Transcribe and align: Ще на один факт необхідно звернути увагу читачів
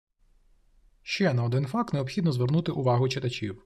Ще 1.03 1.33
на 1.33 1.43
один 1.43 1.65
факт 1.65 1.93
необхідно 1.93 2.31
звернути 2.31 2.71
увагу 2.71 3.09
читачів 3.09 3.59